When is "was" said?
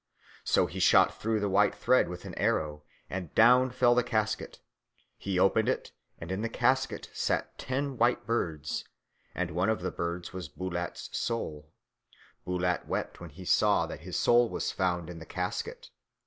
10.33-10.49, 14.49-14.71